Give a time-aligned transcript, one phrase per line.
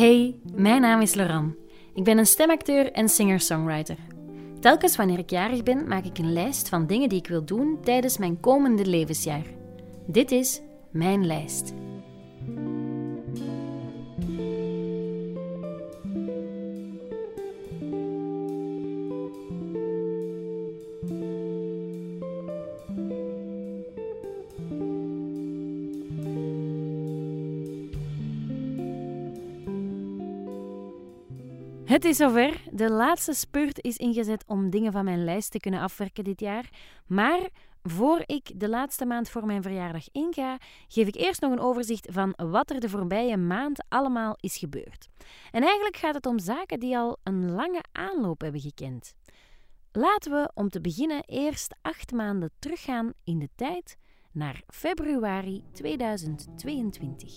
[0.00, 1.54] Hey, mijn naam is Laurent.
[1.94, 3.96] Ik ben een stemacteur en singer-songwriter.
[4.60, 7.78] Telkens wanneer ik jarig ben, maak ik een lijst van dingen die ik wil doen
[7.82, 9.44] tijdens mijn komende levensjaar.
[10.06, 10.60] Dit is
[10.90, 11.72] mijn lijst.
[31.90, 32.62] Het is zover.
[32.72, 36.68] De laatste spurt is ingezet om dingen van mijn lijst te kunnen afwerken dit jaar.
[37.06, 37.48] Maar
[37.82, 42.08] voor ik de laatste maand voor mijn verjaardag inga, geef ik eerst nog een overzicht
[42.10, 45.08] van wat er de voorbije maand allemaal is gebeurd.
[45.50, 49.14] En eigenlijk gaat het om zaken die al een lange aanloop hebben gekend.
[49.92, 53.96] Laten we om te beginnen eerst acht maanden teruggaan in de tijd
[54.32, 57.34] naar februari 2022.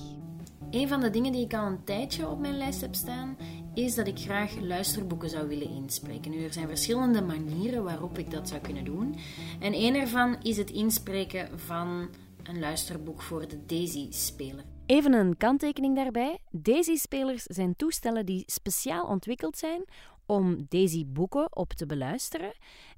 [0.70, 3.38] Een van de dingen die ik al een tijdje op mijn lijst heb staan,
[3.74, 6.32] is dat ik graag luisterboeken zou willen inspreken.
[6.32, 9.16] Nu, er zijn verschillende manieren waarop ik dat zou kunnen doen.
[9.60, 12.10] En een ervan is het inspreken van
[12.44, 14.64] een luisterboek voor de Daisy-speler.
[14.86, 16.38] Even een kanttekening daarbij.
[16.52, 19.86] Daisy-spelers zijn toestellen die speciaal ontwikkeld zijn
[20.26, 22.54] om Daisy-boeken op te beluisteren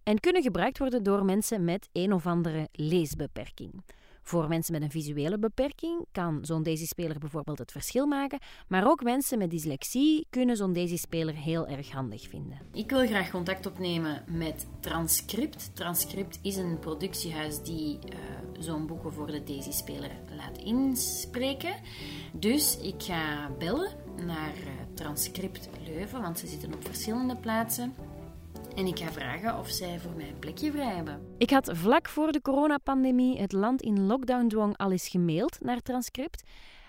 [0.05, 3.83] en kunnen gebruikt worden door mensen met een of andere leesbeperking.
[4.21, 9.03] Voor mensen met een visuele beperking kan zo'n Daisy-speler bijvoorbeeld het verschil maken, maar ook
[9.03, 12.59] mensen met dyslexie kunnen zo'n Daisy-speler heel erg handig vinden.
[12.73, 15.75] Ik wil graag contact opnemen met Transcript.
[15.75, 18.19] Transcript is een productiehuis die uh,
[18.59, 21.75] zo'n boeken voor de Daisy-speler laat inspreken.
[22.33, 23.91] Dus ik ga bellen
[24.25, 27.93] naar uh, Transcript Leuven, want ze zitten op verschillende plaatsen.
[28.75, 31.35] En ik ga vragen of zij voor mij een plekje vrij hebben.
[31.37, 35.81] Ik had vlak voor de coronapandemie het land in lockdown dwong al eens gemaild naar
[35.81, 36.43] Transcript.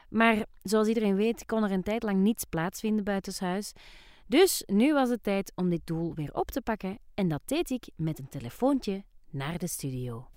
[0.08, 3.72] Maar zoals iedereen weet kon er een tijd lang niets plaatsvinden buitenshuis.
[4.26, 7.70] Dus nu was het tijd om dit doel weer op te pakken en dat deed
[7.70, 10.28] ik met een telefoontje naar de studio.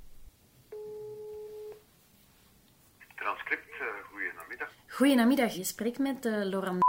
[3.15, 4.69] Transcript, uh, goedenamiddag.
[4.87, 6.88] Goedenamiddag, je spreekt met uh, Laurent.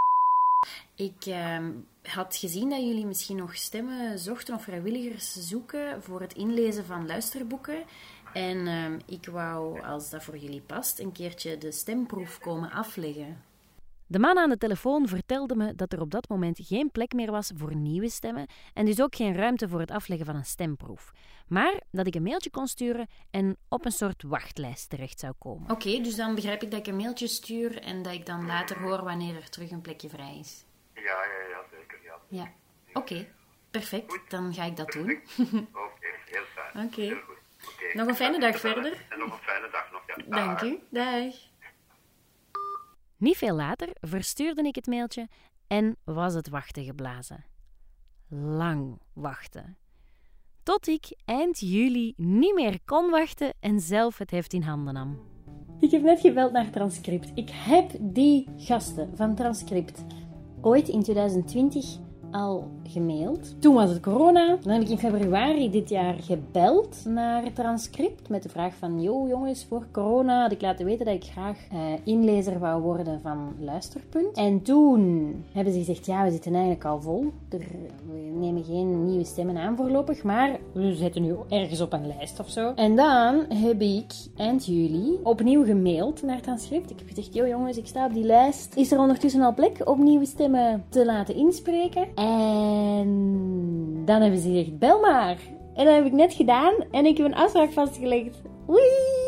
[0.94, 1.58] Ik uh,
[2.02, 7.06] had gezien dat jullie misschien nog stemmen zochten of vrijwilligers zoeken voor het inlezen van
[7.06, 7.84] luisterboeken.
[8.32, 13.42] En uh, ik wou, als dat voor jullie past, een keertje de stemproef komen afleggen.
[14.10, 17.30] De man aan de telefoon vertelde me dat er op dat moment geen plek meer
[17.30, 21.12] was voor nieuwe stemmen en dus ook geen ruimte voor het afleggen van een stemproef.
[21.48, 25.70] Maar dat ik een mailtje kon sturen en op een soort wachtlijst terecht zou komen.
[25.70, 28.80] Oké, dus dan begrijp ik dat ik een mailtje stuur en dat ik dan later
[28.80, 30.64] hoor wanneer er terug een plekje vrij is.
[30.94, 32.14] Ja, ja, ja, zeker, ja.
[32.28, 32.52] Ja,
[32.92, 33.26] oké.
[33.70, 35.10] Perfect, dan ga ik dat doen.
[35.86, 36.86] Oké, heel fijn.
[36.86, 37.20] Oké.
[37.24, 37.94] Goed.
[37.94, 39.06] Nog een fijne dag verder.
[39.08, 40.36] En nog een fijne dag nog, ja.
[40.36, 40.78] Dank u.
[40.88, 41.49] Dag.
[43.20, 45.28] Niet veel later verstuurde ik het mailtje
[45.66, 47.44] en was het wachten geblazen.
[48.28, 49.76] Lang wachten.
[50.62, 55.18] Tot ik eind juli niet meer kon wachten en zelf het heft in handen nam.
[55.80, 57.30] Ik heb net gebeld naar Transcript.
[57.34, 60.04] Ik heb die gasten van Transcript
[60.60, 61.98] ooit in 2020
[62.30, 63.54] al gemaild.
[63.58, 64.58] Toen was het corona.
[64.62, 69.02] Dan heb ik in februari dit jaar gebeld naar Transcript met de vraag van...
[69.02, 73.20] Yo jongens, voor corona had ik laten weten dat ik graag eh, inlezer wou worden
[73.20, 74.36] van Luisterpunt.
[74.36, 77.32] En toen hebben ze gezegd, ja, we zitten eigenlijk al vol.
[77.48, 77.66] Er,
[78.10, 78.89] we nemen geen
[79.24, 82.72] stemmen aan voorlopig, maar we zetten nu ergens op een lijst of zo.
[82.74, 86.90] En dan heb ik eind juli opnieuw gemaild naar Transcript.
[86.90, 88.76] Ik heb gezegd, yo jongens, ik sta op die lijst.
[88.76, 92.08] Is er ondertussen al plek om nieuwe stemmen te laten inspreken?
[92.14, 93.08] En
[94.04, 95.38] dan hebben ze gezegd, bel maar.
[95.74, 98.42] En dat heb ik net gedaan en ik heb een afspraak vastgelegd.
[98.66, 99.19] Wee!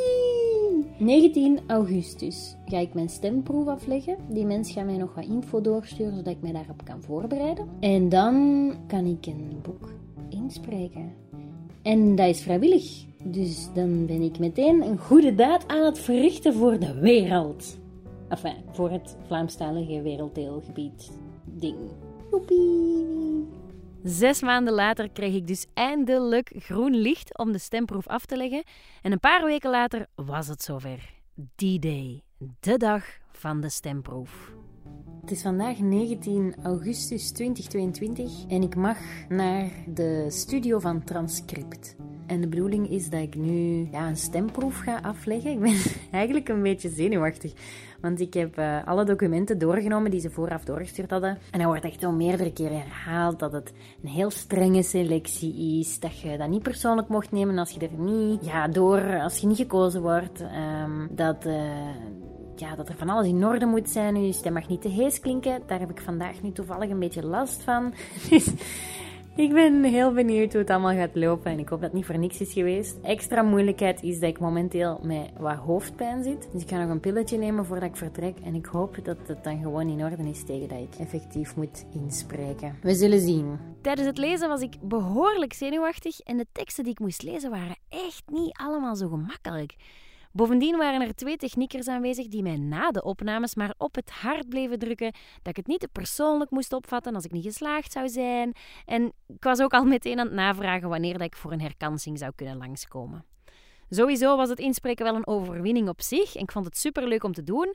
[1.02, 4.16] 19 augustus ga ik mijn stemproef afleggen.
[4.28, 7.68] Die mensen gaan mij nog wat info doorsturen, zodat ik mij daarop kan voorbereiden.
[7.80, 9.92] En dan kan ik een boek
[10.28, 11.12] inspreken.
[11.82, 13.04] En dat is vrijwillig.
[13.24, 17.78] Dus dan ben ik meteen een goede daad aan het verrichten voor de wereld.
[18.28, 21.10] Enfin, voor het Vlaamstalige werelddeelgebied
[21.44, 21.76] ding.
[22.30, 23.21] Joepie.
[24.02, 28.62] Zes maanden later kreeg ik dus eindelijk groen licht om de stemproef af te leggen.
[29.02, 31.10] En een paar weken later was het zover.
[31.54, 32.22] Die day,
[32.60, 34.52] de dag van de stemproef.
[35.20, 41.96] Het is vandaag 19 augustus 2022 en ik mag naar de studio van Transcript.
[42.26, 45.50] En de bedoeling is dat ik nu ja, een stemproef ga afleggen.
[45.52, 45.76] Ik ben
[46.10, 47.52] eigenlijk een beetje zenuwachtig.
[48.00, 51.38] Want ik heb uh, alle documenten doorgenomen die ze vooraf doorgestuurd hadden.
[51.50, 53.72] En er wordt echt al meerdere keren herhaald dat het
[54.02, 56.00] een heel strenge selectie is.
[56.00, 59.46] Dat je dat niet persoonlijk mocht nemen als je er niet ja, door, als je
[59.46, 60.40] niet gekozen wordt.
[60.40, 61.46] Um, dat...
[61.46, 61.54] Uh,
[62.56, 64.26] ja, dat er van alles in orde moet zijn.
[64.26, 65.62] Je stem mag niet te hees klinken.
[65.66, 67.94] Daar heb ik vandaag nu toevallig een beetje last van.
[68.30, 68.50] Dus
[69.36, 72.06] ik ben heel benieuwd hoe het allemaal gaat lopen en ik hoop dat het niet
[72.06, 72.98] voor niks is geweest.
[73.02, 76.48] Extra moeilijkheid is dat ik momenteel met wat hoofdpijn zit.
[76.52, 79.44] Dus ik ga nog een pilletje nemen voordat ik vertrek en ik hoop dat het
[79.44, 82.76] dan gewoon in orde is tegen dat ik effectief moet inspreken.
[82.82, 83.58] We zullen zien.
[83.82, 87.76] Tijdens het lezen was ik behoorlijk zenuwachtig en de teksten die ik moest lezen waren
[87.88, 89.74] echt niet allemaal zo gemakkelijk.
[90.32, 94.48] Bovendien waren er twee techniekers aanwezig die mij na de opnames maar op het hart
[94.48, 98.08] bleven drukken dat ik het niet te persoonlijk moest opvatten als ik niet geslaagd zou
[98.08, 98.54] zijn.
[98.84, 102.18] En ik was ook al meteen aan het navragen wanneer dat ik voor een herkansing
[102.18, 103.24] zou kunnen langskomen.
[103.88, 107.32] Sowieso was het inspreken wel een overwinning op zich en ik vond het superleuk om
[107.32, 107.74] te doen.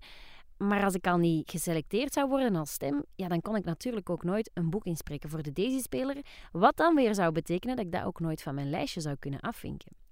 [0.57, 4.09] Maar als ik al niet geselecteerd zou worden als stem, ja, dan kon ik natuurlijk
[4.09, 6.17] ook nooit een boek inspreken voor de Daisy-speler.
[6.51, 9.39] Wat dan weer zou betekenen dat ik dat ook nooit van mijn lijstje zou kunnen
[9.39, 10.06] afvinken.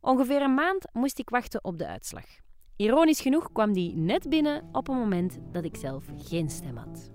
[0.00, 2.26] Ongeveer een maand moest ik wachten op de uitslag.
[2.76, 7.10] Ironisch genoeg kwam die net binnen op een moment dat ik zelf geen stem had.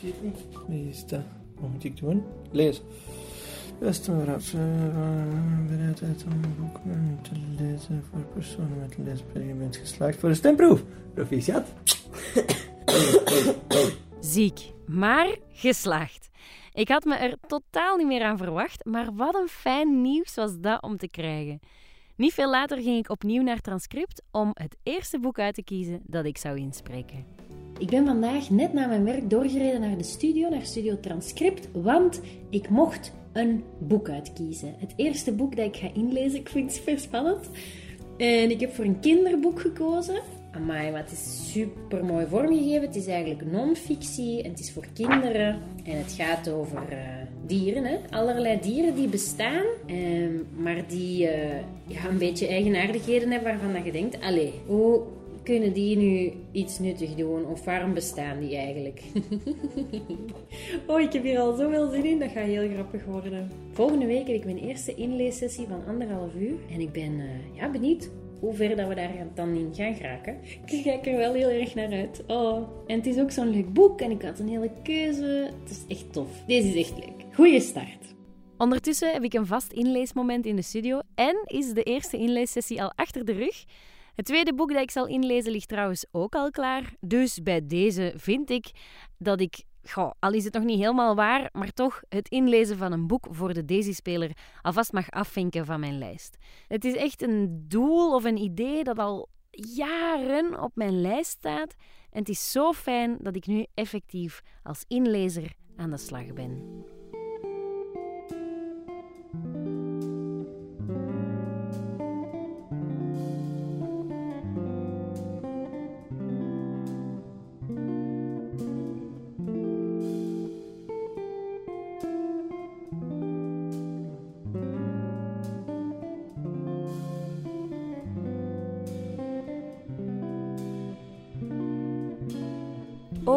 [0.00, 0.36] zie het niet.
[0.66, 1.20] Wie is dat?
[1.60, 2.24] Wat moet ik doen?
[2.50, 2.82] Lees.
[3.78, 4.38] Beste mevrouw,
[5.68, 6.76] bereidheid om een boek
[7.22, 9.42] te lezen voor personen met leesbril.
[9.42, 10.82] Je bent geslaagd voor de stemproef.
[11.14, 11.66] Proficiat.
[14.28, 16.28] Ziek, maar geslaagd.
[16.72, 20.60] Ik had me er totaal niet meer aan verwacht, maar wat een fijn nieuws was
[20.60, 21.60] dat om te krijgen.
[22.16, 26.00] Niet veel later ging ik opnieuw naar Transcript om het eerste boek uit te kiezen
[26.06, 27.24] dat ik zou inspreken.
[27.78, 32.20] Ik ben vandaag net na mijn werk doorgereden naar de studio, naar Studio Transcript, want
[32.50, 34.74] ik mocht een boek uitkiezen.
[34.78, 37.50] Het eerste boek dat ik ga inlezen, ik vind het super spannend.
[38.16, 40.20] En ik heb voor een kinderboek gekozen.
[40.50, 42.86] Amai, maar het is super mooi vormgegeven.
[42.86, 45.60] Het is eigenlijk non-fictie en het is voor kinderen.
[45.84, 46.98] En het gaat over uh,
[47.46, 47.96] dieren, hè?
[48.10, 51.56] allerlei dieren die bestaan, ehm, maar die uh,
[51.86, 55.02] ja, een beetje eigenaardigheden hebben waarvan je denkt: allee, hoe
[55.42, 57.46] kunnen die nu iets nuttig doen?
[57.46, 59.02] Of waarom bestaan die eigenlijk?
[60.86, 62.18] oh, ik heb hier al zoveel zin in.
[62.18, 63.50] Dat gaat heel grappig worden.
[63.72, 66.56] Volgende week heb ik mijn eerste inleessessie van anderhalf uur.
[66.72, 70.36] En ik ben uh, ja, benieuwd hoe ver dat we daar dan in gaan geraken.
[70.66, 72.24] Ik kijk er wel heel erg naar uit.
[72.26, 75.50] Oh, en het is ook zo'n leuk boek en ik had een hele keuze.
[75.60, 76.44] Het is echt tof.
[76.46, 77.24] Deze is echt leuk.
[77.34, 78.14] Goeie start.
[78.58, 82.92] Ondertussen heb ik een vast inleesmoment in de studio en is de eerste inleessessie al
[82.94, 83.64] achter de rug.
[84.14, 86.94] Het tweede boek dat ik zal inlezen ligt trouwens ook al klaar.
[87.00, 88.70] Dus bij deze vind ik
[89.18, 89.62] dat ik
[89.96, 93.54] al is het nog niet helemaal waar, maar toch het inlezen van een boek voor
[93.54, 96.36] de Daisy-speler alvast mag afvinken van mijn lijst.
[96.66, 101.74] Het is echt een doel of een idee dat al jaren op mijn lijst staat.
[102.10, 106.84] En het is zo fijn dat ik nu effectief als inlezer aan de slag ben.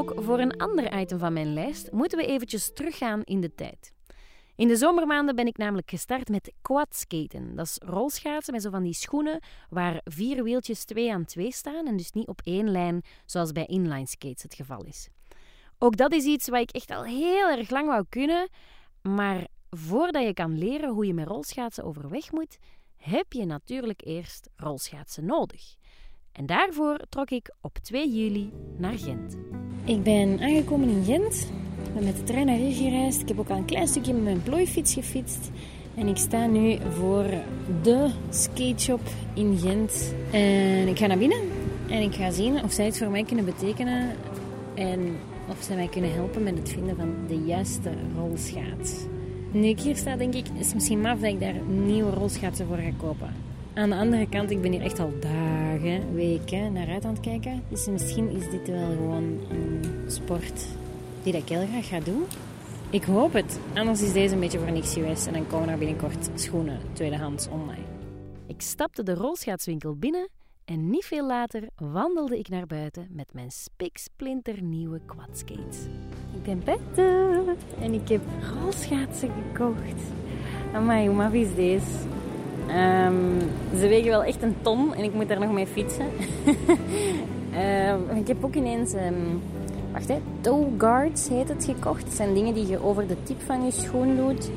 [0.02, 3.94] Ook voor een ander item van mijn lijst moeten we eventjes teruggaan in de tijd.
[4.56, 7.56] In de zomermaanden ben ik namelijk gestart met quadskaten.
[7.56, 9.40] Dat is rolschaatsen met zo van die schoenen
[9.70, 13.66] waar vier wieltjes twee aan twee staan en dus niet op één lijn zoals bij
[13.66, 15.08] inline skates het geval is.
[15.78, 18.50] Ook dat is iets wat ik echt al heel erg lang wou kunnen,
[19.02, 22.58] maar voordat je kan leren hoe je met rolschaatsen overweg moet,
[22.98, 25.76] heb je natuurlijk eerst rolschaatsen nodig.
[26.32, 29.38] En daarvoor trok ik op 2 juli naar Gent.
[29.86, 31.52] Ik ben aangekomen in Gent.
[31.88, 33.22] Ik ben met de trein naar hier gereisd.
[33.22, 35.52] Ik heb ook al een klein stukje met mijn plooifiets gefietst.
[35.96, 37.26] En ik sta nu voor
[37.82, 39.02] de skateshop
[39.34, 40.14] in Gent.
[40.32, 41.42] En ik ga naar binnen.
[41.90, 44.10] En ik ga zien of zij iets voor mij kunnen betekenen.
[44.74, 45.16] En
[45.50, 48.94] of zij mij kunnen helpen met het vinden van de juiste rolschaats.
[49.52, 52.68] Nu ik hier sta, denk ik, is het misschien maf dat ik daar nieuwe rolschaatsen
[52.68, 53.51] voor ga kopen.
[53.74, 57.22] Aan de andere kant, ik ben hier echt al dagen, weken naar uit aan het
[57.22, 57.64] kijken.
[57.70, 60.66] Dus misschien is dit wel gewoon een sport
[61.24, 62.24] die ik heel graag ga doen.
[62.90, 63.60] Ik hoop het.
[63.74, 67.48] Anders is deze een beetje voor niks geweest en dan komen er binnenkort schoenen tweedehands
[67.48, 67.84] online.
[68.48, 70.30] Ik stapte de rolschaatswinkel binnen
[70.66, 75.78] en niet veel later wandelde ik naar buiten met mijn spiksplinternieuwe quadskates.
[76.36, 78.22] Ik ben Bette en ik heb
[78.62, 80.02] rolschaatsen gekocht.
[80.74, 81.86] Amai, hoe maf is deze?
[82.72, 83.40] Um,
[83.80, 86.06] ze wegen wel echt een ton en ik moet daar nog mee fietsen.
[87.54, 89.42] uh, ik heb ook ineens, um,
[89.92, 92.04] wacht hè, toe guards heet het gekocht.
[92.04, 94.50] Het zijn dingen die je over de tip van je schoen doet.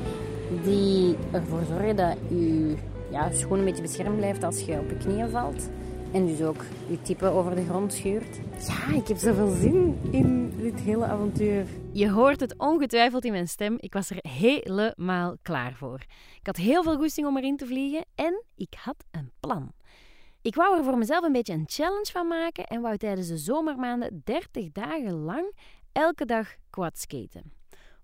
[0.63, 2.73] die ervoor zorgen dat je
[3.11, 5.69] ja, schoen een beetje beschermd blijft als je op je knieën valt.
[6.15, 8.39] En dus ook je type over de grond schuurt.
[8.67, 11.65] Ja, ik heb zoveel zin in dit hele avontuur.
[11.91, 13.75] Je hoort het ongetwijfeld in mijn stem.
[13.79, 15.99] Ik was er helemaal klaar voor.
[16.39, 19.71] Ik had heel veel goesting om erin te vliegen en ik had een plan.
[20.41, 23.37] Ik wou er voor mezelf een beetje een challenge van maken en wou tijdens de
[23.37, 25.55] zomermaanden 30 dagen lang
[25.91, 27.51] elke dag quadskaten.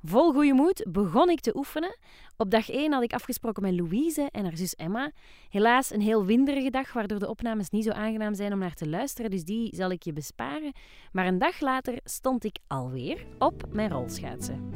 [0.03, 1.98] Vol goede moed begon ik te oefenen.
[2.41, 5.12] Op dag 1 had ik afgesproken met Louise en haar zus Emma.
[5.50, 8.89] Helaas een heel winderige dag, waardoor de opnames niet zo aangenaam zijn om naar te
[8.89, 10.71] luisteren, dus die zal ik je besparen.
[11.12, 14.69] Maar een dag later stond ik alweer op mijn rolschaatsen.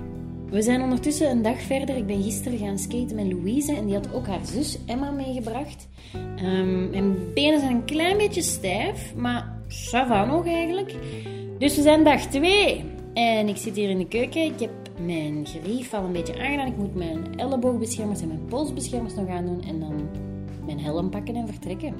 [0.49, 1.95] We zijn ondertussen een dag verder.
[1.97, 5.87] Ik ben gisteren gaan skaten met Louise en die had ook haar zus Emma meegebracht.
[6.43, 10.95] Um, mijn benen zijn een klein beetje stijf, maar ça va nog eigenlijk.
[11.59, 14.41] Dus we zijn dag 2 en ik zit hier in de keuken.
[14.41, 14.69] Ik
[14.99, 16.67] mijn grief al een beetje aangedaan.
[16.67, 20.09] Ik moet mijn elleboogbeschermers en mijn polsbeschermers nog aandoen en dan
[20.65, 21.95] mijn helm pakken en vertrekken.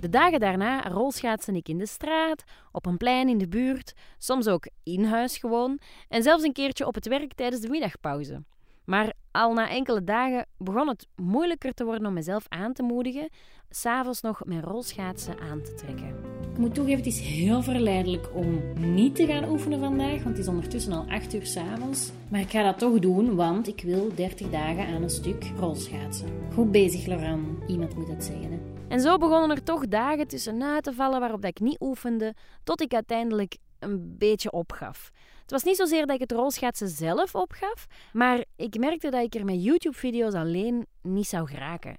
[0.00, 4.48] De dagen daarna rolschaatsen ik in de straat, op een plein in de buurt, soms
[4.48, 8.42] ook in huis gewoon en zelfs een keertje op het werk tijdens de middagpauze.
[8.84, 13.28] Maar al na enkele dagen begon het moeilijker te worden om mezelf aan te moedigen,
[13.70, 16.35] s'avonds nog mijn rolschaatsen aan te trekken.
[16.56, 18.60] Ik moet toegeven, het is heel verleidelijk om
[18.94, 22.10] niet te gaan oefenen vandaag, want het is ondertussen al 8 uur s'avonds.
[22.28, 26.28] Maar ik ga dat toch doen, want ik wil 30 dagen aan een stuk rolschaatsen.
[26.52, 27.62] Goed bezig, Loran.
[27.66, 28.58] Iemand moet het zeggen, hè?
[28.88, 32.34] En zo begonnen er toch dagen tussenuit te vallen waarop ik niet oefende,
[32.64, 35.10] tot ik uiteindelijk een beetje opgaf.
[35.42, 39.34] Het was niet zozeer dat ik het rolschaatsen zelf opgaf, maar ik merkte dat ik
[39.34, 41.96] er met YouTube-video's alleen niet zou geraken.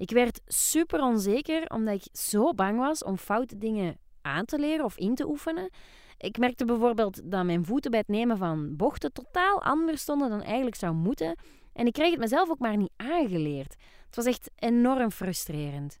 [0.00, 4.84] Ik werd super onzeker omdat ik zo bang was om foute dingen aan te leren
[4.84, 5.70] of in te oefenen.
[6.16, 10.42] Ik merkte bijvoorbeeld dat mijn voeten bij het nemen van bochten totaal anders stonden dan
[10.42, 11.38] eigenlijk zou moeten.
[11.72, 13.74] En ik kreeg het mezelf ook maar niet aangeleerd.
[14.06, 15.98] Het was echt enorm frustrerend.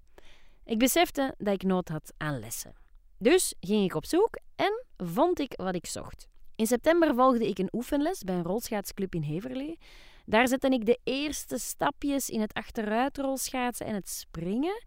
[0.64, 2.74] Ik besefte dat ik nood had aan lessen.
[3.18, 6.28] Dus ging ik op zoek en vond ik wat ik zocht.
[6.56, 9.78] In september volgde ik een oefenles bij een rolschaatsclub in Heverlee.
[10.30, 14.82] Daar zette ik de eerste stapjes in het achteruitrolschaatsen en het springen.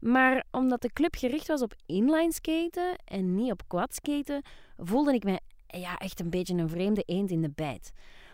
[0.00, 4.42] Maar omdat de club gericht was op inlineskaten en niet op quadskaten,
[4.76, 7.90] voelde ik me ja, echt een beetje een vreemde eend in de bijt.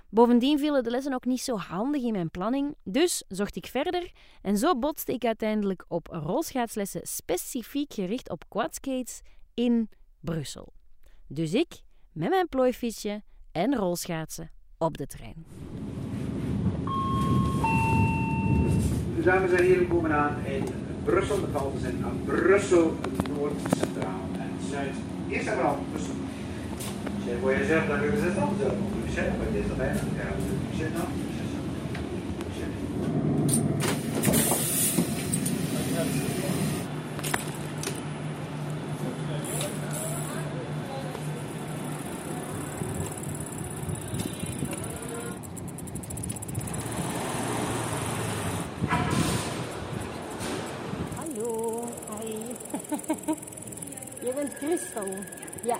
[0.08, 4.10] Bovendien vielen de lessen ook niet zo handig in mijn planning, dus zocht ik verder
[4.42, 9.20] en zo botste ik uiteindelijk op rolschaatslessen specifiek gericht op quadskates
[9.54, 10.72] in Brussel.
[11.26, 11.80] Dus ik
[12.12, 13.22] met mijn plooifietsje
[13.52, 15.44] en rolschaatsen op de trein.
[19.26, 20.64] We zijn hier gekomen aan in
[21.04, 21.40] Brussel.
[21.40, 22.94] De valt zijn aan Brussel,
[23.34, 24.94] Noord, Centraal en Zuid.
[25.30, 26.14] Eerst en vooral Brussel.
[27.24, 30.00] J'ai voyageur dans l'organisation, nous avons Bruxelles, on va des horaires,
[30.68, 31.06] Bruxelles, non
[55.64, 55.76] Ja.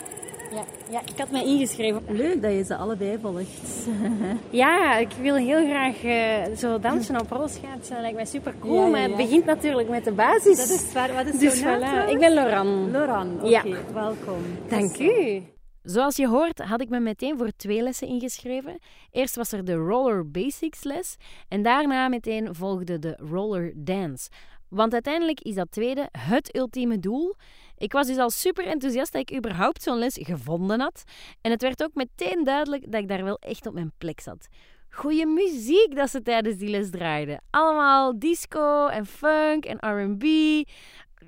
[0.50, 2.02] Ja, ja, ik had mij ingeschreven.
[2.08, 3.86] Leuk dat je ze allebei volgt.
[4.50, 7.94] ja, ik wil heel graag uh, zo dansen op rolschaatsen.
[7.94, 8.90] Dat lijkt mij super cool.
[8.90, 10.56] maar het begint natuurlijk met de basis.
[10.56, 11.14] Dat is waar.
[11.14, 12.10] Wat is dus voilà.
[12.10, 12.90] Ik ben Loran.
[12.90, 13.76] Loran, oké.
[13.92, 14.42] Welkom.
[14.68, 15.42] Dank u.
[15.82, 18.78] Zoals je hoort had ik me meteen voor twee lessen ingeschreven.
[19.10, 21.16] Eerst was er de Roller Basics les
[21.48, 24.28] en daarna meteen volgde de Roller Dance.
[24.68, 27.34] Want uiteindelijk is dat tweede het ultieme doel.
[27.76, 31.02] Ik was dus al super enthousiast dat ik überhaupt zo'n les gevonden had.
[31.40, 34.48] En het werd ook meteen duidelijk dat ik daar wel echt op mijn plek zat.
[34.90, 37.42] Goeie muziek dat ze tijdens die les draaiden.
[37.50, 40.24] Allemaal disco en funk en RB.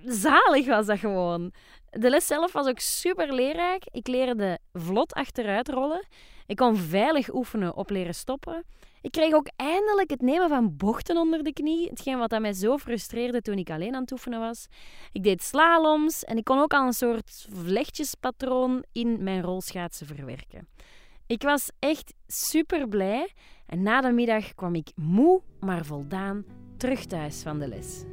[0.05, 1.53] Zalig was dat gewoon.
[1.91, 3.83] De les zelf was ook super leerrijk.
[3.91, 6.07] Ik leerde vlot achteruit rollen.
[6.47, 8.65] Ik kon veilig oefenen op leren stoppen.
[9.03, 12.79] Ik kreeg ook eindelijk het nemen van bochten onder de knie, hetgeen wat mij zo
[12.79, 14.67] frustreerde toen ik alleen aan het oefenen was.
[15.13, 20.69] Ik deed slaloms en ik kon ook al een soort vlechtjespatroon in mijn rolschaatsen verwerken.
[21.27, 23.33] Ik was echt super blij
[23.67, 26.45] en na de middag kwam ik moe, maar voldaan
[26.77, 28.05] terug thuis van de les.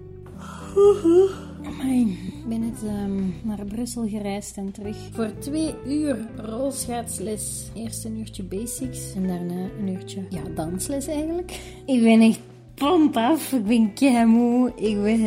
[2.46, 4.98] Ik ben net um, naar Brussel gereisd en terug.
[5.12, 7.70] Voor twee uur rolschaatsles.
[7.74, 11.60] Eerst een uurtje basics en daarna een uurtje ja, dansles eigenlijk.
[11.86, 12.40] Ik ben echt
[12.76, 13.54] pond af.
[13.54, 14.72] Ik ben keimoe.
[14.76, 15.22] Ik ben,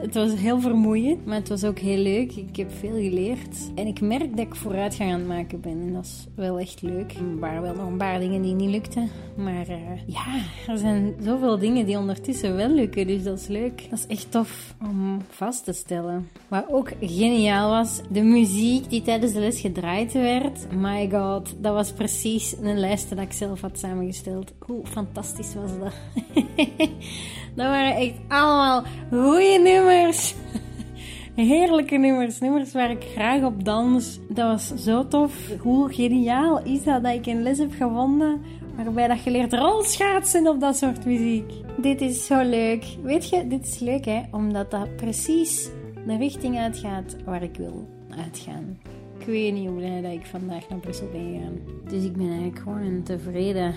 [0.00, 2.32] het was heel vermoeiend, maar het was ook heel leuk.
[2.32, 3.56] Ik heb veel geleerd.
[3.74, 5.80] En ik merk dat ik vooruitgang aan het maken ben.
[5.80, 7.12] En dat is wel echt leuk.
[7.12, 9.08] Er waren wel nog een paar dingen die niet lukten.
[9.36, 10.24] Maar uh, ja,
[10.66, 13.06] er zijn zoveel dingen die ondertussen wel lukken.
[13.06, 13.90] Dus dat is leuk.
[13.90, 16.28] Dat is echt tof om vast te stellen.
[16.48, 20.72] Wat ook geniaal was, de muziek die tijdens de les gedraaid werd.
[20.72, 24.52] My god, dat was precies een lijst dat ik zelf had samengesteld.
[24.58, 25.92] Hoe fantastisch was dat?
[27.56, 30.34] dat waren echt allemaal goede nummers.
[31.34, 34.18] Heerlijke nummers, nummers waar ik graag op dans.
[34.28, 35.32] Dat was zo tof.
[35.60, 38.40] Hoe geniaal is dat dat ik een les heb gevonden
[38.76, 41.52] waarbij dat je leert rolschaatsen op dat soort muziek.
[41.76, 42.84] Dit is zo leuk.
[43.02, 45.68] Weet je, dit is leuk hè, omdat dat precies
[46.06, 48.78] de richting uitgaat waar ik wil uitgaan.
[49.18, 51.58] Ik weet niet hoe blij dat ik vandaag naar Brussel ben gegaan.
[51.88, 53.74] Dus ik ben eigenlijk gewoon tevreden,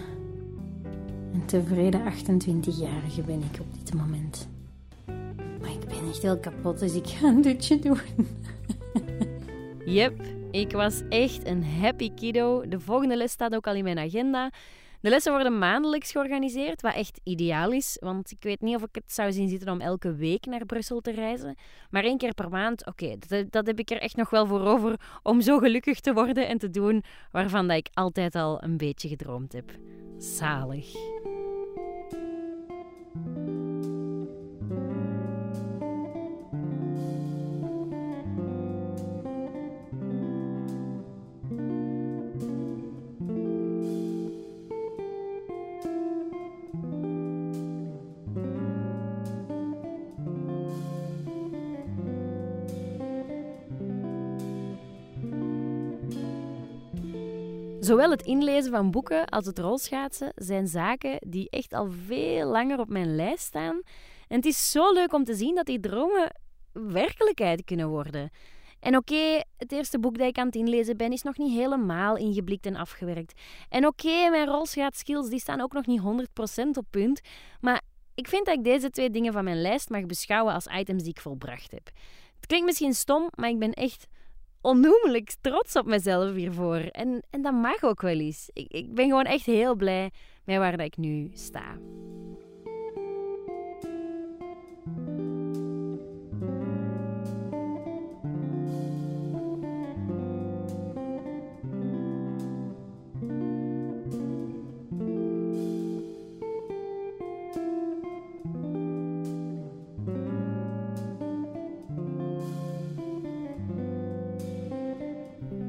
[1.33, 4.47] een tevreden 28-jarige ben ik op dit moment.
[5.61, 7.99] Maar ik ben echt heel kapot, dus ik ga een dutje doen.
[9.85, 10.21] Yep,
[10.51, 12.67] ik was echt een happy kiddo.
[12.67, 14.51] De volgende les staat ook al in mijn agenda.
[15.01, 17.97] De lessen worden maandelijks georganiseerd, wat echt ideaal is.
[17.99, 21.01] Want ik weet niet of ik het zou zien zitten om elke week naar Brussel
[21.01, 21.55] te reizen.
[21.89, 24.61] Maar één keer per maand, oké, dat, dat, heb ik er echt nog wel voor
[24.61, 28.77] over om zo gelukkig te worden en te doen waarvan dat ik altijd al een
[28.77, 29.71] beetje gedroomd heb.
[30.19, 30.95] Zalig.
[57.99, 62.79] Zowel het inlezen van boeken als het rolschaatsen zijn zaken die echt al veel langer
[62.79, 63.81] op mijn lijst staan.
[64.27, 66.35] En het is zo leuk om te zien dat die dromen
[66.71, 68.29] werkelijkheid kunnen worden.
[68.79, 72.17] En oké, het eerste boek dat ik aan het inlezen ben is nog niet helemaal
[72.17, 73.41] ingeblikt en afgewerkt.
[73.69, 76.03] En oké, mijn rolschaatskills die staan ook nog niet 100%
[76.77, 77.21] op punt.
[77.61, 77.81] Maar
[78.15, 81.11] ik vind dat ik deze twee dingen van mijn lijst mag beschouwen als items die
[81.11, 81.85] ik volbracht heb.
[82.35, 84.07] Het klinkt misschien stom, maar ik ben echt
[84.61, 86.77] onnoemelijk trots op mezelf hiervoor.
[86.77, 88.49] En, en dat mag ook wel eens.
[88.53, 90.11] Ik, ik ben gewoon echt heel blij
[90.43, 91.77] met waar dat ik nu sta.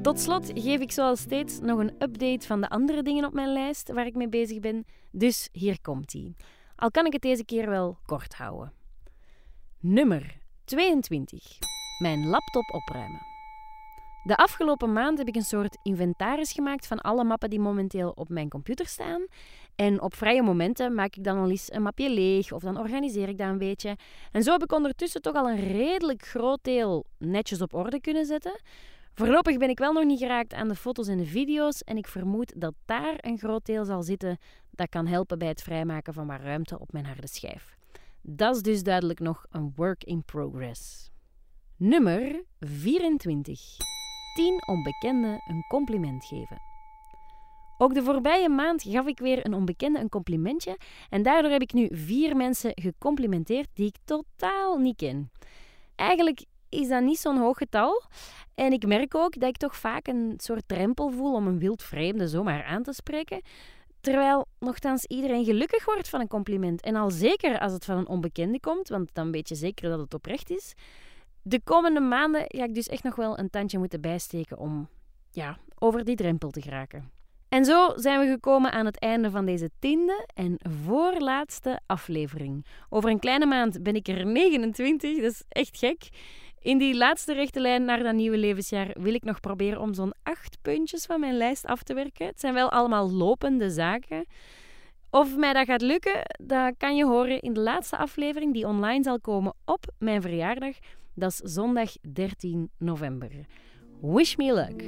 [0.01, 3.53] Tot slot geef ik zoals steeds nog een update van de andere dingen op mijn
[3.53, 4.85] lijst waar ik mee bezig ben.
[5.11, 6.35] Dus hier komt ie.
[6.75, 8.73] Al kan ik het deze keer wel kort houden.
[9.79, 11.43] Nummer 22.
[11.99, 13.21] Mijn laptop opruimen.
[14.23, 18.29] De afgelopen maand heb ik een soort inventaris gemaakt van alle mappen die momenteel op
[18.29, 19.25] mijn computer staan.
[19.75, 23.29] En op vrije momenten maak ik dan al eens een mapje leeg of dan organiseer
[23.29, 23.97] ik dat een beetje.
[24.31, 28.25] En zo heb ik ondertussen toch al een redelijk groot deel netjes op orde kunnen
[28.25, 28.61] zetten.
[29.13, 32.07] Voorlopig ben ik wel nog niet geraakt aan de foto's en de video's en ik
[32.07, 34.37] vermoed dat daar een groot deel zal zitten
[34.69, 37.77] dat kan helpen bij het vrijmaken van wat ruimte op mijn harde schijf.
[38.21, 41.11] Dat is dus duidelijk nog een work in progress.
[41.77, 43.77] Nummer 24.
[44.33, 46.57] 10 onbekenden een compliment geven.
[47.77, 50.77] Ook de voorbije maand gaf ik weer een onbekende een complimentje
[51.09, 55.31] en daardoor heb ik nu vier mensen gecomplimenteerd die ik totaal niet ken.
[55.95, 58.03] Eigenlijk is dat niet zo'n hoog getal.
[58.55, 61.83] En ik merk ook dat ik toch vaak een soort drempel voel om een wild
[61.83, 63.41] vreemde zomaar aan te spreken.
[64.01, 66.81] Terwijl nogthans iedereen gelukkig wordt van een compliment.
[66.81, 69.99] En al zeker als het van een onbekende komt, want dan weet je zeker dat
[69.99, 70.73] het oprecht is.
[71.41, 74.87] De komende maanden ga ik dus echt nog wel een tandje moeten bijsteken om
[75.31, 77.11] ja, over die drempel te geraken.
[77.49, 82.65] En zo zijn we gekomen aan het einde van deze tiende en voorlaatste aflevering.
[82.89, 86.09] Over een kleine maand ben ik er 29, dat is echt gek.
[86.61, 90.13] In die laatste rechte lijn naar dat nieuwe levensjaar wil ik nog proberen om zo'n
[90.23, 92.25] acht puntjes van mijn lijst af te werken.
[92.25, 94.25] Het zijn wel allemaal lopende zaken.
[95.09, 99.03] Of mij dat gaat lukken, dat kan je horen in de laatste aflevering die online
[99.03, 100.75] zal komen op mijn verjaardag.
[101.13, 103.31] Dat is zondag 13 november.
[104.01, 104.83] Wish me luck!